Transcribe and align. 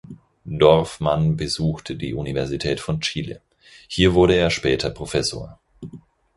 Dorfman 0.45 1.37
besuchte 1.37 1.95
die 1.95 2.15
Universität 2.15 2.79
von 2.79 3.01
Chile, 3.01 3.39
hier 3.87 4.15
wurde 4.15 4.33
er 4.35 4.49
später 4.49 4.89
Professor. 4.89 5.59